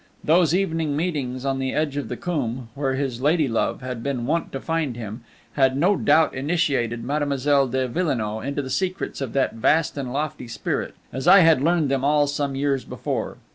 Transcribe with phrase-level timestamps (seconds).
[0.23, 4.25] Those evening meetings on the edge of the coombe, where his lady love had been
[4.25, 9.33] wont to find him, had, no doubt, initiated Mademoiselle de Villenoix into the secrets of
[9.33, 13.37] that vast and lofty spirit, as I had learned them all some years before.